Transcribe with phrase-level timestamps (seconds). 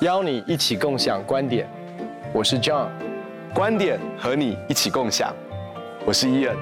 [0.00, 1.68] 邀你一起共享观点，
[2.32, 2.88] 我是 John，
[3.54, 5.36] 观点和你一起共享，
[6.06, 6.56] 我是 Ian。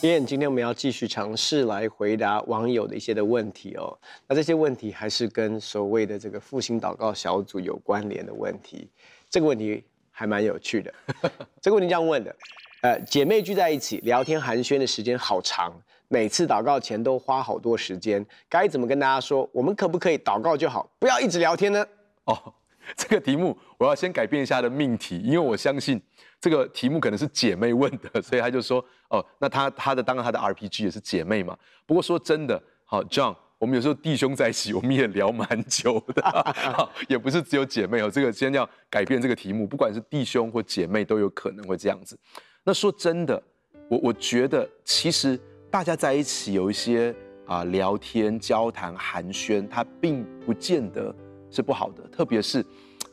[0.00, 3.98] Ian，今天我们要继续尝试来回答网友的一些的问题哦。
[4.26, 8.88] 那这些问题还是跟所谓的这个复兴祷告小组有关联的问题。
[9.28, 10.94] 这个问题还蛮有趣的。
[11.60, 12.34] 这个问题这样问的：
[12.82, 15.72] 呃，姐妹聚在一起聊天寒暄的时间好长，
[16.08, 19.48] 每次祷告前都花好多时间，该怎么跟大家说？
[19.52, 21.84] 我们可不可以祷告就好，不要一直聊天呢？
[22.24, 22.54] 哦，
[22.94, 26.00] 这个题目我要先改变一下的命题，因为我相信
[26.38, 31.56] 这个题目可能是姐妹问的，所以他就说，哦，那他他的当然他的 RPG 也是姐妹嘛。
[31.86, 38.10] 不过说真的，好 John，我们有时候弟兄在一起，我们也聊蛮久的，也不是只有姐妹哦。
[38.10, 42.18] 这个先要改变这个题目，不管是弟兄或姐妹都有可能会这样子。
[42.66, 43.40] 那说真的，
[43.88, 45.38] 我我觉得其实
[45.70, 47.14] 大家在一起有一些
[47.46, 51.14] 啊聊天、交谈、寒暄，它并不见得。
[51.48, 52.62] 是不好的，特别是，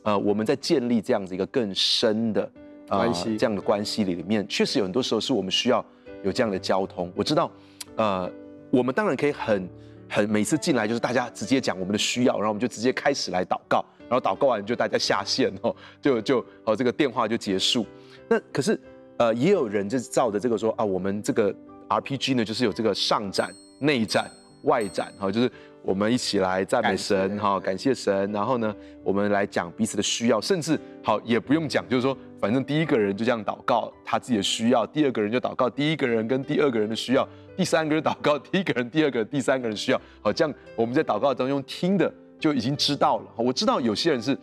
[0.02, 2.50] 呃，我们在建立这样子一个更深的
[2.88, 5.82] 关系，这样的关系里面，确实有很多时候是我们需要
[6.24, 7.10] 有这样的交通。
[7.14, 7.50] 我知道，
[7.94, 8.30] 呃，
[8.70, 9.66] 我们当然可以很
[10.10, 17.86] 很每次进来就是大家直接讲我们的需要，然后我们就直接开始来祷告，然后祷告完就大家下线哦，就就哦这个电话就结束。
[18.28, 18.78] 那可是，
[19.16, 21.54] 呃，也有人就是照着这个说啊，我们这个
[21.88, 24.30] RPG 呢，就是有这个上展、内展、
[24.62, 25.50] 外展，哈，就是。
[25.86, 28.32] 我们一起来赞美神，哈，感谢神。
[28.32, 40.00] 然后呢，我们来讲彼此的需要，甚至好也不用讲，就是说，反正第一个人就这样祷告他自己的需要，第二个人就祷告第一个人跟第二个人的需要，第三个人祷告第一个人、第二个人、第三个人需要。
[40.22, 43.26] 好，这样我们在祷告当中听的就已经知道了。
[43.36, 44.34] 我知道有些人是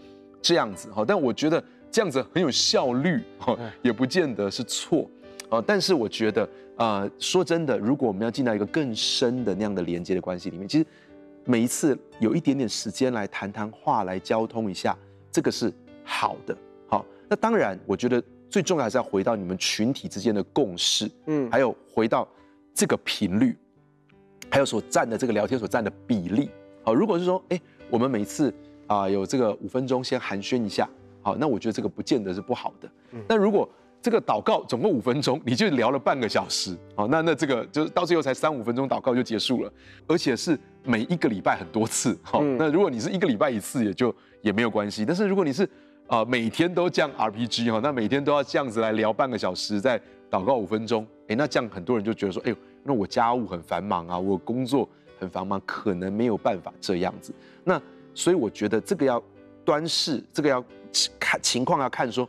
[0.44, 5.10] 这样子，哈，但我觉得这样子很有效率，哈，也不见得是错，
[5.50, 10.86] 啊，但是我觉得，啊，说真的，如果我们要进到一个更深的那样的连接的关系里面，其实。
[11.44, 14.96] 每一次有一点点时间来谈谈话，来交通一下，
[15.32, 16.56] 这个是好的。
[16.88, 22.28] 好，那当然，我觉得最重要还是要回到你们群体之间的共识，嗯，还有回到
[22.76, 23.58] 这个频率，
[24.52, 26.52] 还有所占的这个聊天所占的比例。
[26.84, 27.60] 好，如果是说，哎，
[27.90, 28.54] 我们每次
[28.86, 30.88] 啊有这个五分钟先寒暄一下，
[31.22, 32.90] 好，那我觉得这个不见得是不好的。
[33.28, 33.70] 那如果
[34.02, 39.72] 这个祷告总共五分钟，你就聊了半个小时，好，那那这个就是到最后才三五分钟祷告就结束了，
[40.08, 45.06] 而且是每一个礼拜很多次，好，那如果你是一个礼拜一次，也就也没有关系。
[45.06, 45.70] 但是如果你是
[46.08, 54.90] 啊每天都这样 RPG 哈，那每天都要这样子来聊半个小时，再祷告五分钟，哎，那这样很多人就觉得说，哎呦，那我家务很繁忙啊，我工作
[55.20, 57.32] 很繁忙，可能没有办法这样子。
[57.64, 57.80] 那
[58.16, 59.22] 所以我觉得这个要
[59.64, 60.66] 端视，这个要
[61.20, 62.28] 看情况要看说。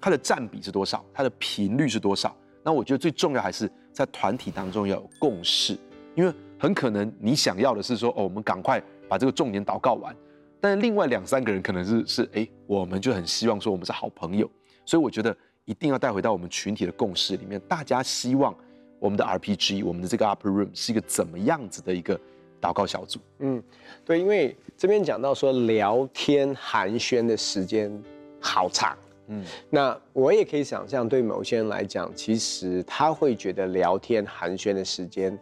[0.00, 1.02] 它的占比是多少？
[1.14, 2.36] 它的频率是多少？
[2.62, 5.78] 那我觉得最重要还是在团体当中要有共识，
[6.14, 8.78] 因为很可能你想要的是说，哦，我们赶快
[9.08, 10.14] 把这个重点祷告完，
[10.60, 14.46] 但是另外两三个人可能是是，哎，我们就很希望说我们是好朋友，
[14.84, 18.54] 所以我觉得一定要带回到我们群体的共识里面，大家希望
[18.98, 22.20] 我们的 RPG，我们的这个 Upper Room 是一个怎么样子的一个
[22.64, 23.18] 祷告小组？
[23.40, 23.62] 嗯，
[24.06, 27.92] 对，因为这边讲到说聊天寒暄的时间
[28.40, 28.96] 好长。
[29.26, 35.38] 嗯，那我也可以想象，对某些人来讲，其实他会觉得聊天寒暄的时间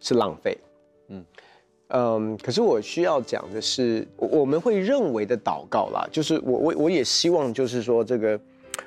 [0.00, 0.58] 是浪费。
[1.08, 1.24] 嗯
[1.90, 8.38] 嗯，可是我需要讲的是，我们会认为的祷告啦，就是我我我也希望，就是说这个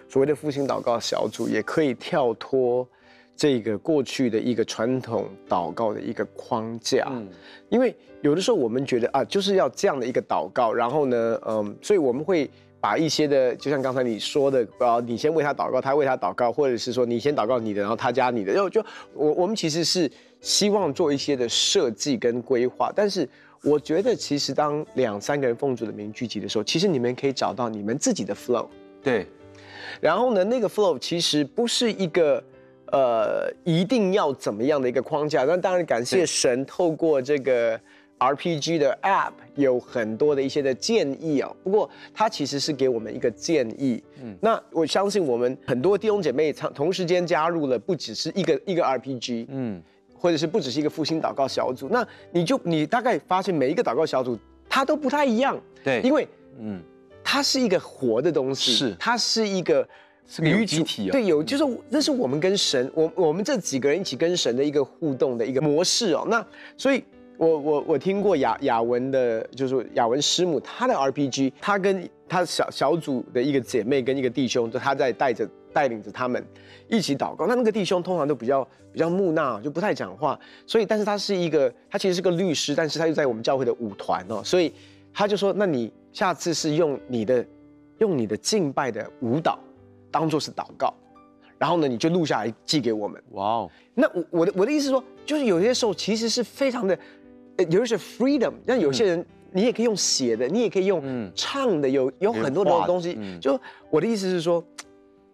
[0.08, 2.88] 所谓的复兴祷告小组也可以跳脱
[3.36, 7.08] 这个过去的一个传统祷告的一个框架。
[7.12, 7.28] 嗯，
[7.70, 12.50] 因为有的时候我们觉得啊，就是要这样的一个祷告，然后呢，嗯，所以我们会。
[12.84, 20.10] 把一些的，就像刚才你说的，啊，你先为他祷告，他为他祷告，或者是说你先祷告你的，然后他加你的，就就我我们其实是
[20.40, 23.30] 希望做一些的设计跟规划，但是
[23.62, 28.66] 我觉得其实当两三个人奉主的名聚集的时候，其实你们可以找到你们自己的 flow，
[29.04, 29.28] 对，
[30.00, 32.44] 然后呢，那个 flow 其实不是一个
[32.92, 37.80] 呃一定要怎么样的一个框架，那当然感谢神透过这个。
[38.24, 44.04] RPG 的 App 有很多的一些的建议啊，不过它其实是给我们一个建议。
[44.22, 49.82] 嗯，那我相信我们很多弟兄姐妹同同时间加入了，不只是一个一个 RPG，嗯，
[50.14, 54.38] 或者是不只是一个复兴祷告小组，那你就你大概发现每一个祷告小组
[54.70, 55.60] 它都不太一样。
[55.84, 56.28] 对，因为
[56.60, 56.80] 嗯，
[57.24, 59.82] 它是一个活的东西，是它是一个
[60.28, 61.12] 是个有机体啊。
[61.12, 66.26] 对，有就是那是我们跟神，我我们这几个人一起跟神的一个互动的一个模式哦。
[66.30, 66.46] 那
[66.78, 67.04] 所以。
[67.38, 76.46] 我我我听过雅雅文的，就是雅文师母，她的 RPG，她跟她小小组的一个姐妹跟一个弟兄，就她在带着带领着他们
[76.88, 77.48] 一起祷告。
[77.48, 78.64] 那那个弟兄通常都比较
[78.94, 80.40] 比较木讷，就不太讲话。
[80.68, 84.44] 所以，但是他是一个，他其实是个律师，但是他又在我们教会的舞团哦。
[84.44, 84.72] 所以
[85.12, 87.44] 他就说：“那你下次是用你的
[87.98, 89.58] 用你的敬拜的舞蹈
[90.12, 90.94] 当做是祷告，
[91.58, 93.72] 然后呢，你就录下来寄给我们。”哇哦！
[93.96, 96.98] 那我我的我的意思说，就是有些时候其实是非常的，
[97.70, 99.20] 有一些 freedom，那有些人。
[99.20, 103.20] 嗯你也可以用写的，你也可以用唱的，有有很多的东西。
[103.42, 103.60] 就
[103.90, 104.64] 我的意思是说，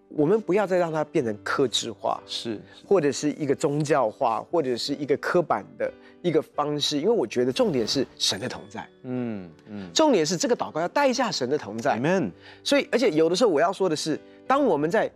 [0.10, 5.94] 我们不要再让它变成克制化，是，或者是一个宗教化，或者是一个刻板的
[6.24, 6.98] 一个方式。
[6.98, 8.90] 因为我觉得重点是神的同在。
[9.04, 12.00] 嗯嗯，重点是这个祷告要带下神的同在。
[12.00, 12.32] Amen。
[12.64, 15.12] 所以，而且有的时候我要说的是，当我们在，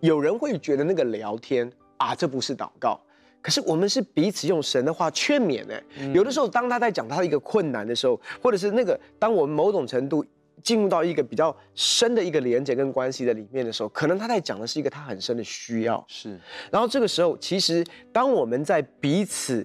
[0.00, 3.00] 有人会觉得那个聊天啊，这不是祷告。
[3.40, 5.74] 可是我们是彼此用神的话劝勉呢。
[6.12, 10.24] 有的时候，当他在讲他的一个困难的时候，或者是那个当我们某种程度
[10.60, 16.04] 进入到一个比较深的一个连接跟关系的里面的时候，可能他在讲的是一个他很深的需要。
[16.08, 16.38] 是。
[16.70, 19.64] 然后这个时候，其实当我们在彼此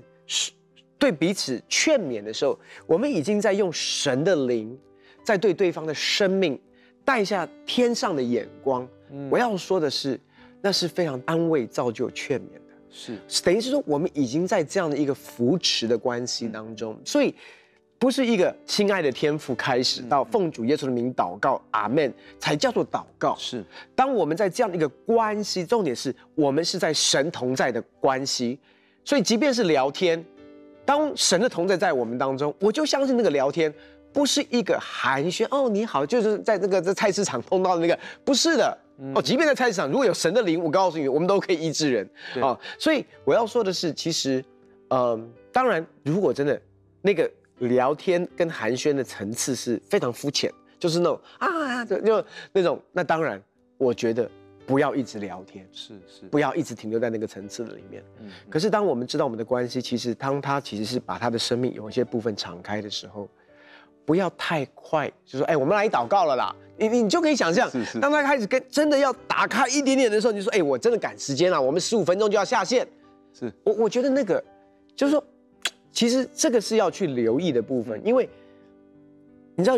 [1.00, 4.80] 对彼此劝勉的时候，我们已经在用神的灵
[5.24, 6.58] 在对对方的生命
[7.06, 8.88] 带下天上的眼光。
[9.30, 10.20] 我要说的是，
[10.62, 12.46] 那是非常安慰、造就、劝勉。
[12.90, 17.34] 是，等于是说，我们已经在这样的一个扶持的关系当中，所以
[17.98, 23.36] 不是一个亲爱的天父开始到奉主耶稣的名祷告，阿门，才叫做祷告。
[23.36, 23.64] 是，
[23.96, 28.60] 当我们在这样的一个关系，重点是我们是在神同在的关系，
[29.04, 30.24] 所以即便是聊天，
[30.86, 33.74] 当神的同在在我们当中，我就相信那个聊天
[34.14, 38.78] 不是一个寒暄哦，你好，就是在那个在菜市场碰到的那个，不是的。
[39.16, 42.06] 哦，即便在菜市场，如果有神的灵，我告诉你，我们都可以医治人
[42.36, 42.60] 啊、哦。
[42.78, 44.40] 所以我要说的是，其实，
[44.90, 46.62] 嗯、呃，当然，如果真的
[47.02, 53.42] 那个聊天跟寒暄的层次是非常肤浅，就是那种啊，就就那种，那当然，
[53.80, 54.30] 我觉得
[54.68, 58.04] 不要一直聊天，是是，不要一直停留在那个层次的里面。
[58.20, 58.30] 嗯。
[58.48, 63.28] 可是，当我们知道我们的关系，其实当他其实是把他的生命有一些部分敞开的时候。
[64.06, 66.56] 不要太快，就说哎，我们来祷告了啦。
[66.78, 72.88] 你你就可以想象，是是当他开始跟真的要打开一点点的时候，你就说哎，我真的赶时间了，我们十五分钟就要下线。
[73.34, 74.44] 是我我觉得那个，
[74.96, 75.24] 就是说，
[75.92, 78.30] 其实这个是要去留意的部分，因为
[79.56, 79.78] 你知道，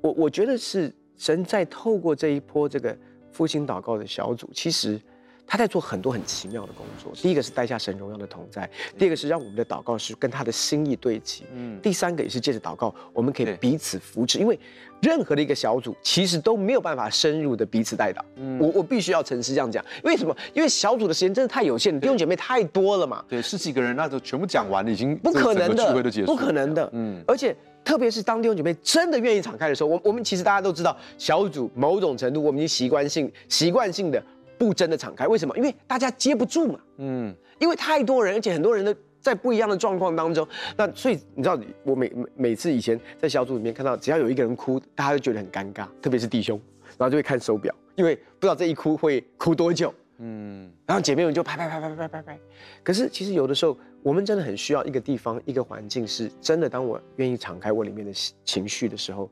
[0.00, 2.96] 我我觉得是神在透过这一波这个
[3.32, 5.00] 复兴祷告的小组，其实。
[5.46, 7.12] 他在做很多很奇妙的工作。
[7.14, 8.68] 第一个是带下神荣耀的同在，
[8.98, 11.44] 第二个是让我们的祷告是跟他的心意对齐。
[11.54, 14.38] 嗯，第三个也是借着祷告，我们可以彼此扶持。
[14.38, 14.58] 因为
[15.00, 18.22] 任何的一个小组其实都没有办法深入的彼此带祷。
[18.36, 19.84] 嗯，我我必须要诚实这样讲。
[20.02, 20.34] 为什么？
[20.54, 23.22] 因为小组的时间真的太有限，弟兄姐妹太多了嘛。
[23.28, 26.88] 对，十几个人那都全部讲完了，已经不可能的，不可能的。
[26.92, 27.54] 嗯，而且
[27.84, 34.22] 特别是当弟兄姐妹真的愿意敞开的时候，我我们其实大家都知道，小组某种程度我们已经习惯性习惯性的。
[34.64, 35.56] 不真的敞开，为什么？
[35.56, 36.80] 因为大家接不住嘛。
[36.96, 40.46] 嗯，因为太多人，而且很多人都在不一样的状况当中。
[40.76, 46.58] 那所以你知道，我每每次以前在小组里面看到，只要有一个人哭，大家就觉得很尴尬，特别是弟兄，
[46.96, 49.92] 然后就会看手表，因为不知道这一哭会哭多久。
[50.18, 52.38] 嗯，然后姐妹们就拍拍拍拍拍拍拍。
[52.82, 56.68] 可是其实有的时候，我们真的很需要一个地方，一个环境，是真的。
[56.68, 58.12] 当我愿意敞开我里面的
[58.44, 59.28] 情绪的时候，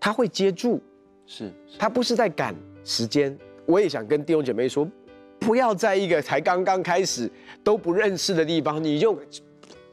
[0.00, 0.82] 他会接住。
[1.24, 2.54] 是，他不是在赶
[2.84, 3.38] 时间。
[3.72, 4.86] 我也想跟弟兄姐妹说，
[5.40, 7.30] 不要在一个才刚刚开始
[7.64, 9.18] 都不认识的地方，你就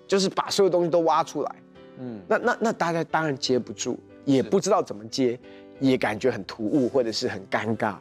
[0.05, 1.55] 就是把所有东西都挖出来，
[1.99, 5.39] 嗯，那那那大家当然接不住，也不知道怎么接，
[5.79, 7.95] 也感觉很突兀或者是很尴尬。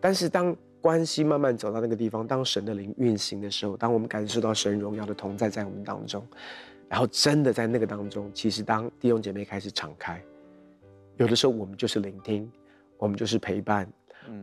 [0.00, 6.26] 但是当关系慢慢走到那个地方，当神的灵运行的时候，当我们感受到神荣耀的同在在我们当中，
[6.88, 10.18] 然后真的在那个当中，其实当弟兄姐妹开始敞开，
[11.18, 12.50] 有的时候我们就是聆听，
[12.96, 13.86] 我们就是陪伴。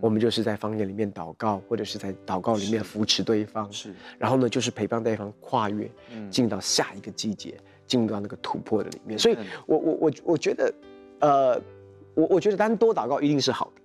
[0.02, 3.94] 我们就是在方言里面祷告，或者是在祷告里面扶持对方，是。
[4.18, 9.18] 然后呢，就是陪伴对方跨越，嗯进到下一个季节，进入到那个突破的里面。
[9.18, 10.74] 所以我我我我觉得，
[11.20, 11.62] 呃，
[12.14, 13.82] 我我觉得单多祷告一定是好的，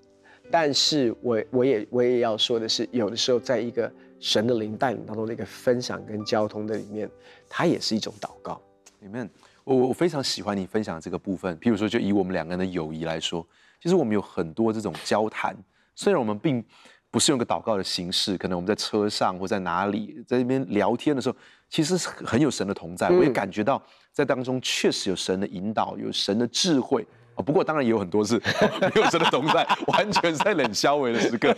[0.50, 7.10] 但是我我也我也要说的是，有的时候在一个神的灵带领当中的一个分享跟交通的里面，
[7.48, 8.60] 它也是一种祷告。
[9.00, 9.28] 里面，
[9.64, 11.56] 我我非常喜欢你分享这个部分。
[11.58, 13.46] 譬如说，就以我们两个人的友谊来说，
[13.80, 15.56] 其实我们有很多这种交谈。
[15.94, 16.64] 虽然我们并
[17.10, 21.36] 不是用个祷告的形式，可能我们在车上或在哪里，在那边聊天的时候，
[21.68, 23.08] 其实是很有神的同在。
[23.10, 23.82] 我也感觉到
[24.12, 27.06] 在当中确实有神的引导，有神的智慧。
[27.44, 28.40] 不过当然也有很多是
[28.94, 31.56] 没有神的同在，完全是在冷消微的时刻。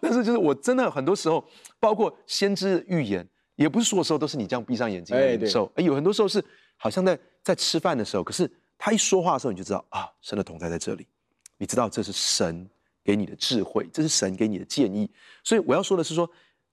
[0.00, 1.44] 但是就是我真的很多时候，
[1.80, 5.70] 包括先知预言，也不是所有时候都是你这样闭上眼睛来领受。
[5.76, 6.44] 哎，有很多时候是
[6.76, 8.50] 好像在在吃饭的时候，可是。
[8.84, 11.06] 他一说话的时候，你就知道啊，神的同在在这里，
[11.56, 12.68] 你知道这是神
[13.04, 15.10] 给你的智慧，这是神给你的建议。
[15.42, 16.28] 所以我要说的是说，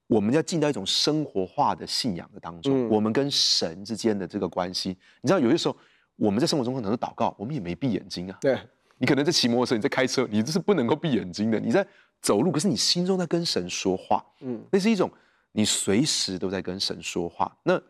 [0.06, 5.76] 我们要进到一种生活化的信仰的当中，嗯、我们跟神之间的这个关系，你知道有些时候
[6.16, 8.38] 我们在生活中可能是祷告，我们也没闭眼睛啊。
[8.40, 8.58] 对，
[8.98, 11.58] 你可能在骑摩托车，你在开车，你这是不能够闭眼睛的。
[11.58, 11.86] 你在
[12.20, 15.10] 走路，可是你心中在跟神说话，嗯，那是一种
[15.52, 17.56] 你随时都在跟神说话。
[17.62, 17.80] 那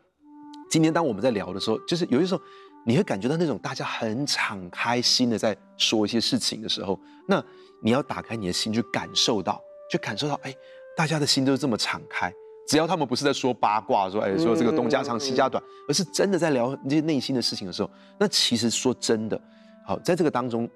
[0.70, 2.42] 今天当我们在聊的时候，就是有些时候
[2.86, 7.42] 你会感觉到那种大家很敞开心的在说一些事情的时候，那
[7.82, 9.60] 你要打开你的心去感受到，
[9.90, 10.54] 去感受到，哎，
[10.96, 12.32] 大家的心都是这么敞开。
[12.66, 19.40] 只要他们不是在说八卦，说哎说这个东家长西家短，而是真的在聊那些内心的事情的时候，那其实说真的，
[19.86, 20.68] 好，在这个当中，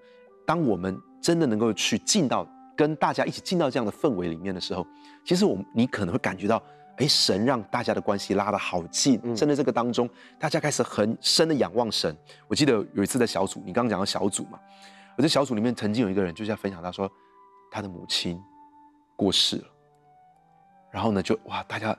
[0.44, 2.46] 当我们真的能够去进到
[2.76, 4.86] 跟大家一起进到这样的氛围里面的时候，
[5.24, 6.62] 其实我们你可能会感觉到。
[6.96, 10.08] 哎，神让大家的关系拉得好近，甚至这个当中，
[10.38, 12.16] 大家开始很深的仰望神。
[12.46, 14.58] 我记得有一次在小组，你刚刚讲到小组嘛，
[15.16, 17.10] 我在小组里面曾经有一个人就是在分享，他说
[17.70, 18.40] 他的母亲
[19.16, 19.64] 过世了，
[20.92, 21.96] 然后呢就哇，大家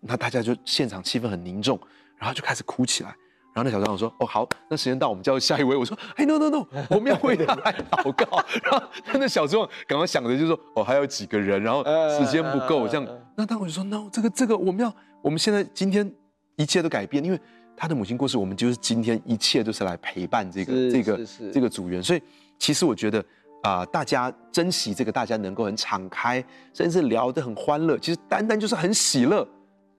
[0.00, 1.78] 那大家就现场气氛很凝重，
[2.16, 3.14] 然后就开始哭起来。
[3.54, 8.42] 然后那小张我说：“哦，好，那时间到，我们叫下一位。”我说：“哎，no no no，我们要为他来祷告。
[8.64, 11.84] ”然后那小组长刚刚想着就是说：“哦，还有几个人，然后
[12.18, 16.10] 时间不够，这样。” 那当我就说：“no，这个这个，我们要，我们现在今天
[16.56, 17.40] 一切都改变，因为
[17.76, 21.20] 他的母亲过世，我们就是今天一切都是来陪伴这个这个
[21.52, 22.02] 这个组员。
[22.02, 22.22] 所以
[22.58, 23.20] 其实我觉得
[23.62, 29.46] 啊、呃，大家珍惜这个，大家能够很敞开，甚至聊得很欢乐，其实单单就是很喜乐。”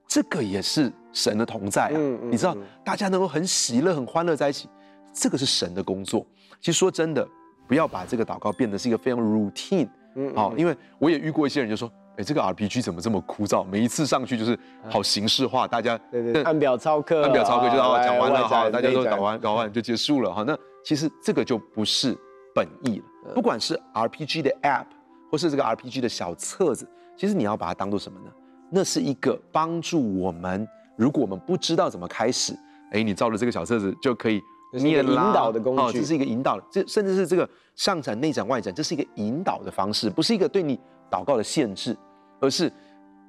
[0.06, 1.96] 这个也是神的同在啊！
[1.96, 4.70] 嗯嗯、你知道，大家能够很喜乐、很欢乐在一起，
[5.12, 6.24] 这个是神的工作。
[6.62, 7.28] 其实说真的，
[7.68, 9.90] 不要把这个祷告变得是一个非常 routine。
[10.16, 13.64] 嗯，好、哦，因为我也遇过一些人就说：“哎，这个 RPG 怎么这么枯燥？
[13.64, 14.58] 每一次上去就是
[14.90, 20.44] 好形式化，大家对对，按表操课，按表操课就好，讲完了好，大家都搞完搞完就结束了哈。
[20.44, 22.16] 那其实这个就不是
[22.54, 23.34] 本意了。
[23.34, 24.86] 不管是 RPG 的 App
[25.32, 28.32] 或是这个 RPG 的小册子，其实你要把它当做什么呢？
[28.70, 32.54] 那是一个帮助我们，如果我们不知道怎么开始，
[32.92, 34.42] 哎，你照着这个小册子就可以
[34.74, 40.80] 念引导的工具，哦，这是一个引导，这甚至是这个上展、内展、外展，这是一个引导的方式，不是一个对你
[41.14, 41.96] 祷告的限制，
[42.40, 42.72] 而是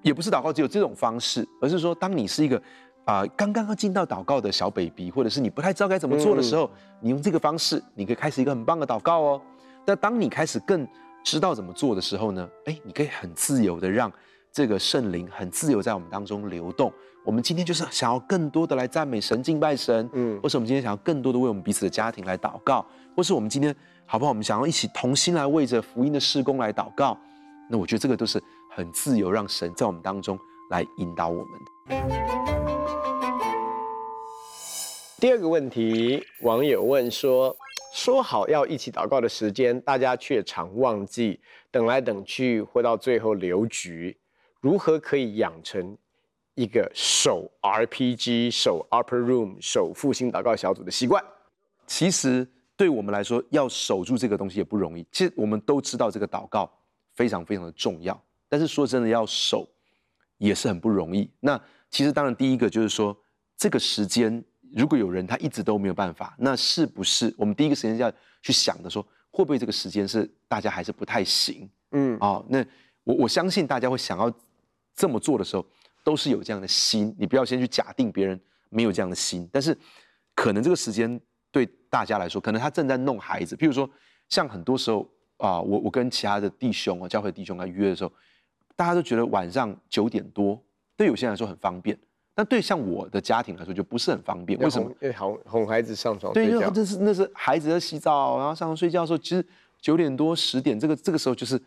[0.00, 2.56] 也不是祷告只有这种方式，而是说，当你是一个
[3.04, 9.42] 啊、呃、刚刚要进到祷告的小 baby，或者是你不太知道该怎么做的时候，嗯、你用这个方式，你可以开始一个很棒的祷告哦。
[9.84, 10.88] 那当你开始更
[11.22, 14.10] 知道怎么做的时候呢，哎，你可以很自由的让。
[14.50, 16.92] 这个圣灵很自由在我们当中流动。
[17.24, 22.86] 我们今天就是想要更多的来赞美神、敬拜神，嗯，或是我们今天想要更多的为我们彼此的家庭来祷告，
[23.16, 23.74] 或是我们今天
[24.06, 24.28] 好不好？
[24.28, 27.18] 我们想要一起同心来为着福音的事工来祷告。
[27.70, 30.38] 那我觉得这个都是很自由，让神在我们当中
[30.70, 31.64] 来引导我们的。
[35.18, 37.56] 第二个问题，网友问说：
[37.94, 41.40] 说好要一起祷告的时间，大家却常忘记，
[41.70, 44.14] 等来等去，或到最后留局。
[44.60, 45.96] 如何可以养成
[46.54, 51.24] 一个守 RPG、守 Upper Room、守复兴祷告小组的习惯？
[51.86, 55.06] 其实对我们来说，要守住这个东西也不容易。
[55.10, 56.70] 其实我们都知道这个祷告
[57.14, 59.68] 非常非常的重要，但是说真的，要守
[60.38, 61.30] 也是很不容易。
[61.40, 63.16] 那其实当然第一个就是说，
[63.56, 64.42] 这个时间
[64.74, 71.68] 如果有人他一直都没有办法，那是不是我们第一个时间要去想的说，会不会这个时间是大家还是不太行？
[71.92, 72.64] 嗯，哦，那
[73.04, 74.32] 我我相信大家会想要。
[74.96, 75.66] 这么做的时候，
[76.04, 77.12] 都是有这样的心。
[77.18, 79.76] 你不要先去假定别人没有这样的心，但是
[80.36, 83.56] 可能这个时间对大家来说，可能他正在弄孩子。
[83.56, 83.90] 譬如说，
[84.28, 85.04] 像很多时候
[85.44, 88.12] 啊，我我跟其他的弟兄啊，教会弟兄来约的时候，
[88.76, 90.60] 大家都觉得晚上九点多
[90.96, 91.98] 对有些人来说很方便，
[92.34, 94.58] 但对像我的家庭来说就不是很方便。
[94.60, 94.90] 为什么？
[95.00, 96.50] 因为哄哄孩子上床睡觉。
[96.50, 99.46] 对，因为那是那是孩子在洗澡，然后上床睡觉的时候，其实
[99.80, 101.60] 九点多十点这个这个时候就是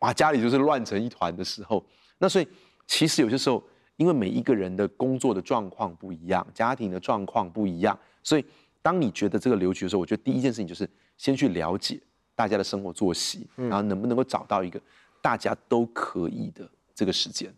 [0.00, 1.84] 哇，家里就是乱成一团的时候。
[2.18, 2.46] 那所以。
[2.86, 3.64] 其实有些时候，
[3.96, 8.44] 因为每一个人的工作的状况不一样，家庭的状况不一样，所以
[8.82, 10.86] 当你觉得这个留局的时候，我觉得第一件事情就是
[11.16, 11.98] 先去了解
[12.34, 14.80] 大家的生活作息，然后能不能够找到一个
[15.22, 17.52] 大家都可以的这个时间。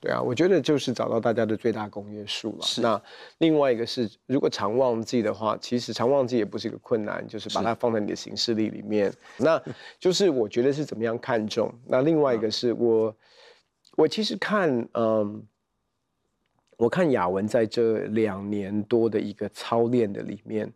[0.00, 2.62] 对啊，我觉得就是找到大家的最大公约数了。
[2.62, 2.80] 是。
[2.80, 3.00] 那
[3.38, 9.12] 另外一个是，如果常忘记的话，其实常忘记也不是一个困难，就是把它放在你的行事历里面。
[9.38, 9.60] 那
[9.98, 11.72] 就是我觉得是怎么样看重。
[11.86, 13.16] 那另外一个是我。
[13.96, 15.42] 我其实看，嗯，
[16.76, 20.70] 我看雅文在这两年多的一个操练的里面，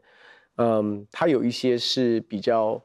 [0.57, 2.83] 嗯，他有一些是比较，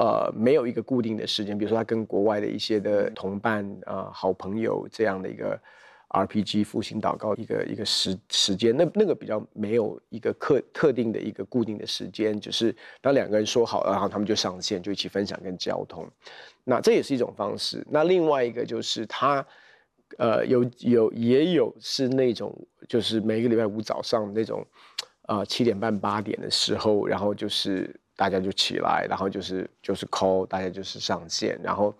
[0.00, 5.60] 呃，没有一个固定的时间，比如说他跟国外的一些的同伴啊、好朋友这样的一个
[6.08, 16.08] ，RPG 复兴祷告一个一个时时间，那那个比较没有一个特特定的一个固定的时间，就是当两个人说好了，然后他们就上线，就一起分享跟交通，
[16.64, 17.86] 那这也是一种方式。
[17.90, 19.46] 那另外一个就是他，
[20.16, 22.56] 呃，有有也有是那种，
[22.88, 24.66] 就是每个礼拜五早上那种，
[25.28, 31.94] 呃，七点半八点的时候，然后就是大家就起来，然后就是就是 call，大家就是上线，然后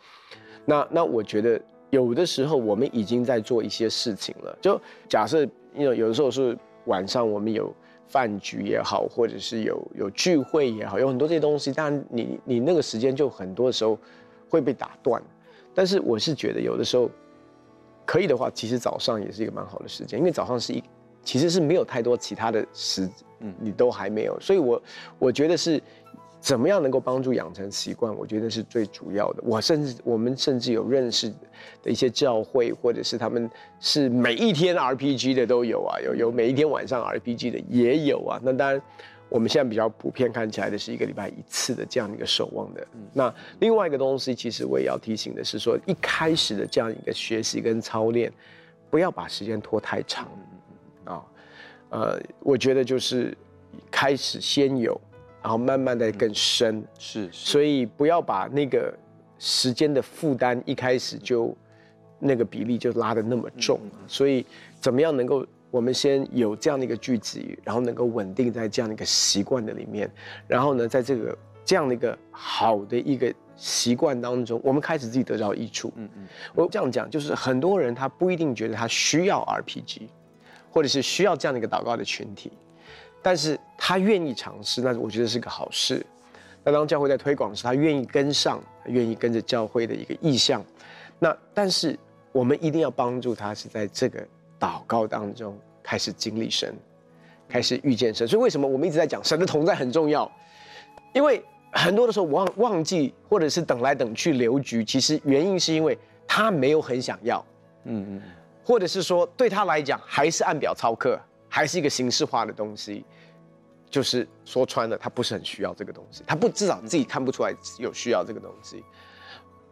[0.66, 1.58] 那那我觉得。
[1.90, 5.42] 有的时候我们已经在做一些事情了，就假设，
[5.74, 7.74] 因为有的时候是晚上，我们有
[8.06, 13.98] 饭局也好，或者是有有聚会也好，有很多这些东西，当然你你那个时间就很多的时候
[14.48, 15.20] 会被打断。
[15.74, 17.10] 但是我是觉得有的时候
[18.06, 20.80] 可以的话，其实早上也是一个蛮好的时间，因为早上是一
[21.22, 23.08] 其实是没有太多其他的时，
[23.40, 24.82] 嗯，你都还没有，所以我
[25.18, 25.82] 我觉得是。
[26.42, 28.16] 怎么样能够帮助养成习惯？
[28.16, 29.42] 我觉得是最主要的。
[29.44, 31.28] 我甚至我们甚至有认识
[31.82, 38.40] 的一些教会，或者是他们是每一天 RPG 的都有啊，有有每一天晚上 RPG 的也有啊。
[38.42, 38.80] 那当然，
[39.28, 42.86] 我们现在比较普遍看起来的是一个礼拜一次的这样的一个守望的。
[43.12, 48.32] 那另外一个东西，其实我也要提醒的是说，一开始的这样一个学习跟操练，
[48.88, 50.26] 不要把时间拖太长
[51.04, 51.22] 啊。
[51.90, 53.36] 呃，我觉得就是
[53.90, 55.00] 开始先有。
[55.42, 58.94] 然后慢慢的更深，嗯、是，是，所以不要把那个
[59.38, 61.56] 时间的负担一开始就
[62.18, 63.80] 那个比例就拉的那么重。
[63.82, 64.44] 嗯、所以
[64.82, 70.10] 怎么样能够我们先有这样的一个聚集，然后能够稳定在这样的一个习惯的里面，
[70.46, 75.90] 然后呢，在这个这样的一个好的一个习惯当中，我们开始自己得到益处。
[75.96, 80.02] 嗯嗯，我这样讲就是很多人他不一定觉得他需要 RPG，
[80.70, 82.52] 或者是需要这样的一个祷告的群体。
[83.22, 86.04] 但是他愿意尝试，那我觉得是个好事。
[86.64, 90.64] 那当教会在推广时，他愿意跟上，愿意跟着教会的一个意向。
[91.18, 91.98] 那但是
[92.32, 94.26] 我们一定要帮助他，是在这个
[94.58, 96.74] 祷告当中开始经历神，
[97.48, 98.26] 开始遇见神。
[98.26, 100.30] 所以为什么我们一直在讲神的同在很重要？
[101.12, 107.44] 因为很多的时候忘忘记，或者是等来等去留局，其实原因是因为他没有很想要，
[107.84, 108.22] 嗯嗯，
[108.64, 111.20] 或者是说对他来讲还是按表操课。
[111.52, 113.04] 还是一个形式化的东西，
[113.90, 118.84] 就是说穿了，他不是很需要这个东西，他不至少自己看不出来有需要这个东西。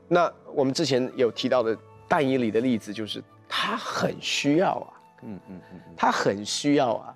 [0.08, 4.90] 那我们之前有提到的但以里的例子，就是他很需要啊，
[5.22, 7.14] 嗯嗯嗯，他很需要啊。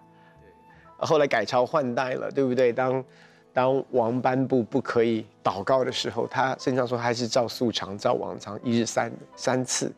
[0.99, 2.73] 后来改朝换代了，对不对？
[2.73, 3.05] 当
[3.53, 9.93] 当王颁布不可以祷告的时候，他圣经上说还是照素常、照往常一日三三次。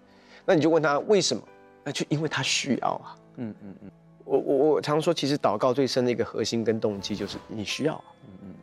[0.47, 1.43] 那你就问他为什么？
[1.85, 3.91] 那就因为他需要啊，嗯嗯嗯。
[4.25, 8.55] 我我我常说，其实祷告最深的一个核心跟动机就是你需要，嗯嗯，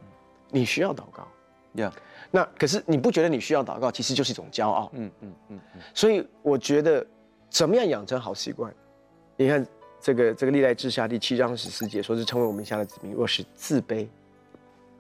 [0.50, 1.28] 你需要祷告
[1.76, 1.92] ，Yeah.
[2.32, 5.82] 那可是你不觉得你需要祷告，其实就是一种骄傲，嗯嗯嗯嗯。
[5.94, 7.06] 所以我觉得，
[7.50, 8.74] 怎么样养成好习惯？
[9.38, 9.66] 你看
[10.00, 14.08] 这个这个历代志下第七章十四节，说是成为我们下的子民，若是自卑，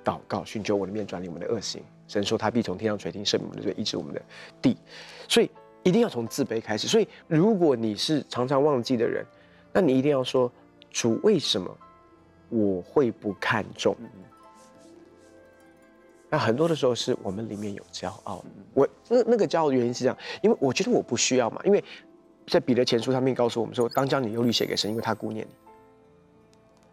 [0.03, 4.21] 祷告，寻求我的面，转离我们的恶行，神说他必从天上垂听，赦免我们的罪，医治我们的
[4.61, 4.77] 地。
[5.27, 5.49] 所以
[5.83, 6.87] 一定要从自卑开始。
[6.87, 9.25] 所以如果你是常常忘记的人。
[9.73, 10.51] 那你一定要说，
[10.89, 11.77] 主为什么
[12.49, 13.95] 我会不看重？
[16.29, 18.43] 那很多的时候是我们里面有骄傲。
[18.73, 21.61] 我那那个骄傲的原因是这样，因为我觉得我不需要嘛。
[21.63, 21.81] 因为
[22.47, 25.53] 在彼得前书上面告诉我们说，当将你忧虑写给神，因为他顾念你。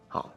[0.07, 0.31] 好，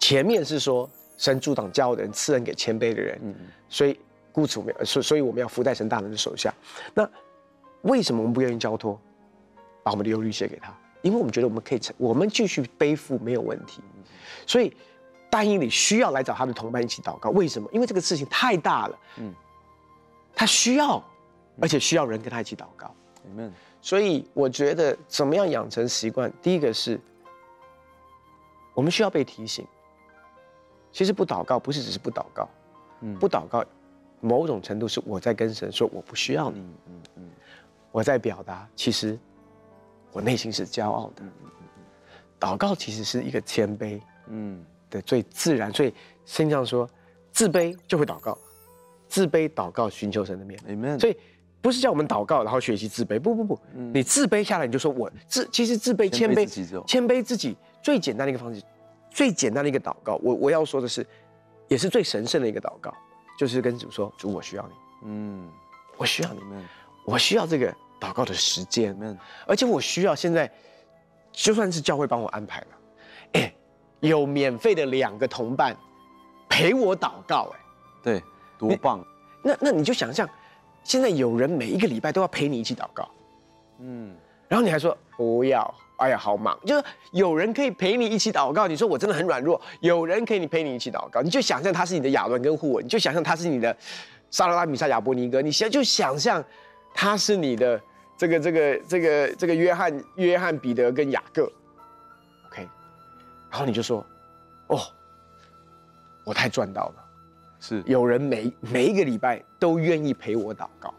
[0.00, 3.18] 前面是说神阻挡骄傲的人，赐恩给谦卑的人。
[3.22, 3.34] 嗯，
[3.68, 4.00] 所以
[4.32, 6.52] 故此我们所所以我们要服在神大人的手下。
[6.94, 7.08] 那
[7.82, 8.98] 为什么我们不愿意交托，
[9.82, 10.72] 把我们的忧虑写给他？
[11.02, 13.82] 因为我们觉得我们可以承，我们继续背负没有问题，
[14.46, 14.72] 所以
[15.28, 17.30] 大英里需要来找他的同伴一起祷告。
[17.30, 17.68] 为什么？
[17.72, 19.34] 因为这个事情太大了，嗯，
[20.34, 21.02] 他需要，
[21.60, 22.94] 而且需要人跟他一起祷告。
[23.36, 26.32] 嗯，所以我觉得怎么样养成习惯？
[26.40, 27.00] 第一个是，
[28.74, 29.66] 我们需要被提醒。
[30.92, 32.48] 其实不祷告不是只是不祷告，
[33.00, 33.64] 嗯，不祷告，
[34.22, 37.28] 某种程度是我在跟神说我不需要你，嗯嗯嗯，
[37.90, 39.18] 我在表达其实。
[40.14, 41.22] 我内心是骄傲的，
[42.38, 45.72] 祷告其实是一个谦卑，嗯，的最自然。
[45.72, 45.88] 所以
[46.26, 46.86] 圣经上说，
[47.30, 48.36] 自卑就会祷告，
[49.08, 50.60] 自卑祷告寻求神的面。
[50.68, 51.00] Amen。
[51.00, 51.16] 所以
[51.62, 56.44] 不是叫我们祷告然后学习自卑，不不不，你自卑下来你就说我自，其实自卑谦卑
[56.84, 58.62] 谦卑自己最简单的一个方式，
[59.08, 60.16] 最简单的一个祷告。
[60.22, 61.06] 我我要说的是，
[61.68, 62.94] 也是最神圣的一个祷告，
[63.38, 65.50] 就是跟主说，主我需要你，嗯，
[65.96, 66.40] 我需要你。
[66.44, 66.64] 们，
[67.04, 67.74] 我需要这个。
[68.02, 68.98] 祷告的时间，
[69.46, 70.52] 而且我需要现在，
[71.30, 72.66] 就算是教会帮我安排了，
[73.34, 73.54] 哎，
[74.00, 75.76] 有免费的两个同伴
[76.48, 77.60] 陪我祷告，哎，
[78.02, 78.22] 对，
[78.58, 79.06] 多棒！
[79.40, 80.28] 那那你就想象，
[80.82, 83.08] 现在有人每一个礼拜都要陪你一起祷告，
[83.78, 84.16] 嗯，
[84.48, 86.58] 然后你还说不要，哎呀，好忙。
[86.66, 93.76] 就是有人可以陪你一起祷告，你说我真的很软弱，有人可以陪你一起祷告，你就想象他是你的亚伦跟户文，你就想象他是你的
[94.30, 96.44] 撒拉拉米沙亚伯尼哥，你想就想象
[96.92, 97.80] 他是你的
[98.16, 101.44] 这个这个这个这个约翰约翰彼得跟雅各
[102.48, 102.66] ，OK，
[103.50, 104.04] 然后你就说，
[104.66, 104.80] 哦，
[106.24, 107.04] 我太赚到了，
[107.60, 110.92] 是有人每每一个礼拜都愿意陪我祷告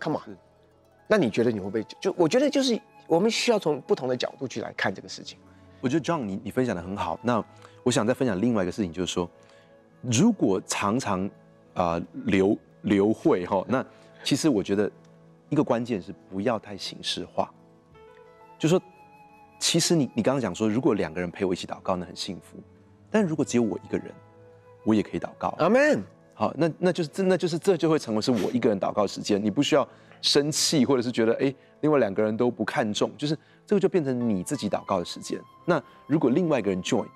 [0.00, 0.36] ，Come on。
[1.08, 2.14] 那你觉得你会不会就？
[2.16, 5.38] 我觉得就是我们需要从不同的角度去来看这个事情。
[5.80, 7.18] 我觉得 John，你你分享的很好。
[7.22, 7.44] 那
[7.82, 9.28] 我想再分享另外一个事情，就是说，
[10.00, 11.26] 如果常常
[11.74, 13.84] 啊、呃、流流会哈，那
[14.22, 14.90] 其实我觉得
[15.48, 17.52] 一个关键是不要太形式化。
[18.58, 18.80] 就说，
[19.58, 22.58] 其实你你刚刚讲说，如果两个人陪我一起祷告，那很幸福。
[23.10, 24.12] 但如果只有我一个人，
[24.84, 25.54] 我也可以祷告。
[25.58, 26.00] Amen。
[26.34, 29.86] 好，那那就是真的就是这就会成为是我一个人祷告时间，你不需要。
[30.22, 35.38] 生气，或者是觉得哎，另外两个人都不看重，就是这个就变成你自己祷告的时间。
[35.66, 37.06] 那如果另外一个人 join，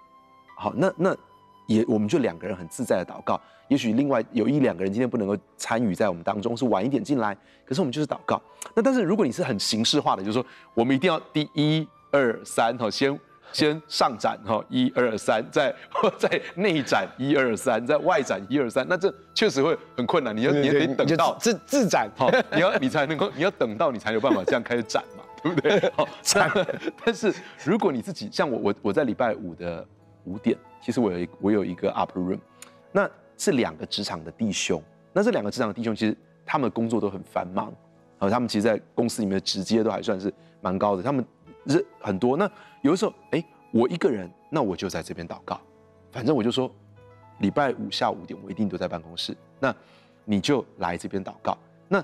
[0.56, 1.16] 好，那那
[1.66, 3.40] 也我们就两个人很自在的祷告。
[3.68, 8.40] 也许另外有一两个人今天不能够参与在我们当中，是晚一点进来，可是我们就是祷告。
[8.74, 13.18] 那但是如果你是很形式化的，就是说我们一定要第一二三，好先。
[13.52, 15.74] 先上展哈，一二三，再
[16.18, 20.36] 再内展一二三，再外展一二三，那这确实会很困难。
[20.36, 25.90] 你要你要得等到自自展，哈，你要你才能够，你要等到你才有办法这样开始展嘛， 对不对？
[25.96, 26.06] 好，
[27.04, 29.86] 但是如果你自己像我，我我在礼拜五的
[30.24, 32.38] 五点，其实我有一我有一个 upper room，
[32.92, 34.82] 那是两个职场的弟兄，
[35.12, 37.72] 那这两个职场的弟兄其实他们工作都很繁忙，
[38.18, 41.24] 好，他们其实，在公司里面的职阶都还算是蛮高的，他们。
[41.72, 42.50] 是很多，那
[42.82, 45.60] 有的时候，哎，我一个人，那我就在这边祷告，
[46.12, 46.70] 反正我就说，
[47.38, 49.74] 礼拜五下午五点，我一定都在办公室，那
[50.24, 51.56] 你就来这边祷告。
[51.88, 52.02] 那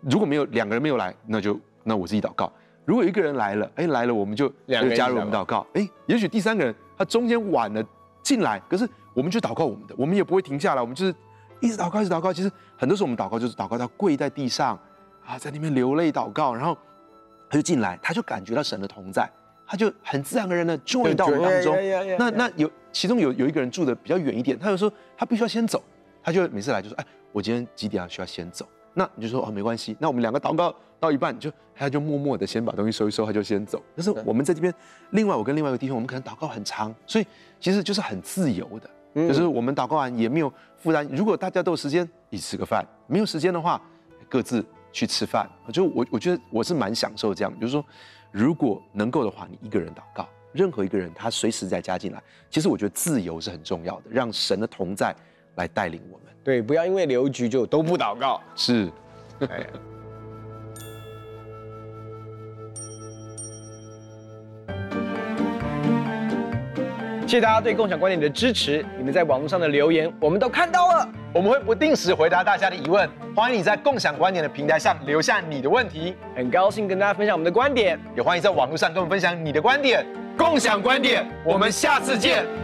[0.00, 2.52] 如果没有两个人没有来，那就那我自己祷告。
[2.84, 5.66] 如果一个人来了，哎，来了，我们就两个加入我们祷告。
[5.72, 7.82] 哎，也许第三个人他中间晚了
[8.22, 11.14] 进来，可是我们就祷告我们的，我们也不会停下来，我们就是
[11.60, 12.32] 一直祷告，一直祷告。
[12.32, 14.78] 其实很多时候我们祷告就是祷告到跪在地上
[15.24, 16.76] 啊，在那边流泪祷告，然后。
[17.54, 19.30] 他就进来，他就感觉到神的同在，
[19.64, 21.76] 他就很自然而然的 join 到我们当中。
[22.18, 25.80] 那那有其中有有一个人住的比较远一点，他就说他必须要先走，
[26.20, 28.66] 他就每次来就说，哎，我今天几点啊需要先走？
[28.92, 33.80] 那你就说哦，没关系，那我们两个祷告到一半，就他就默默的先把东西收一收，他就先走。
[33.94, 34.74] 但是我们在这边，
[35.10, 37.26] 另外我跟另外一个弟兄，我们可能祷告很长，所以
[37.60, 41.06] 其实就是很自由的，就是我们祷告完也没有负担。
[41.12, 43.80] 如果大家都有时间一起吃个饭，没有时间的话，
[44.28, 44.64] 各自。
[44.94, 47.84] 去吃饭，就我我觉得我是蛮享受这样，就是说，
[48.30, 55.12] 如果能够的话，你一个人祷告，任何一个人他随时再加进来，其实我觉得自由是很重要的，让神的同在
[55.56, 56.28] 来带领我们。
[56.44, 58.40] 对，不要因为留局就都不祷告。
[58.54, 58.88] 是。
[67.26, 80.06] 谢谢大家对共享观点的支持，你们在网络上的留言我们都看到了，我们会不定时回答大家的疑问，欢迎你在共享观点的平台上留下你的问题，很高兴跟大家分享我们的观点，也欢迎在网络上跟我们分享你的观点，
[80.38, 82.63] 共享观点，我们下次见。